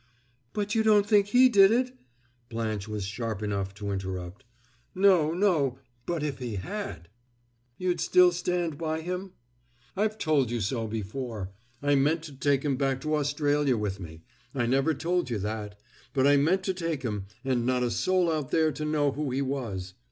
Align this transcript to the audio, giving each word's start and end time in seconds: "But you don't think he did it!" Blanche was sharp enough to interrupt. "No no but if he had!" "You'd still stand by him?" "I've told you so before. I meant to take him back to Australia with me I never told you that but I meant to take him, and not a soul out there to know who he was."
"But 0.53 0.73
you 0.73 0.81
don't 0.81 1.05
think 1.05 1.27
he 1.27 1.47
did 1.47 1.69
it!" 1.71 1.95
Blanche 2.49 2.87
was 2.87 3.05
sharp 3.05 3.43
enough 3.43 3.75
to 3.75 3.91
interrupt. 3.91 4.43
"No 4.95 5.31
no 5.31 5.77
but 6.07 6.23
if 6.23 6.39
he 6.39 6.55
had!" 6.55 7.07
"You'd 7.77 8.01
still 8.01 8.31
stand 8.31 8.79
by 8.79 9.01
him?" 9.01 9.33
"I've 9.95 10.17
told 10.17 10.49
you 10.49 10.59
so 10.59 10.87
before. 10.87 11.51
I 11.83 11.93
meant 11.93 12.23
to 12.23 12.33
take 12.33 12.65
him 12.65 12.77
back 12.77 12.99
to 13.01 13.13
Australia 13.13 13.77
with 13.77 13.99
me 13.99 14.23
I 14.55 14.65
never 14.65 14.95
told 14.95 15.29
you 15.29 15.37
that 15.37 15.79
but 16.15 16.25
I 16.25 16.35
meant 16.35 16.63
to 16.63 16.73
take 16.73 17.03
him, 17.03 17.27
and 17.45 17.63
not 17.63 17.83
a 17.83 17.91
soul 17.91 18.31
out 18.31 18.49
there 18.49 18.71
to 18.71 18.83
know 18.83 19.11
who 19.11 19.29
he 19.29 19.43
was." 19.43 19.93